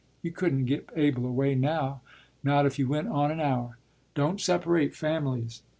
You 0.23 0.31
couldn't 0.31 0.65
get 0.65 0.89
Abel 0.95 1.27
away 1.27 1.53
now, 1.53 2.01
not 2.43 2.65
if 2.65 2.79
you 2.79 2.87
went 2.87 3.09
on 3.09 3.29
an 3.29 3.39
hour. 3.39 3.77
Don't 4.15 4.41
separate 4.41 4.95
families! 4.95 5.61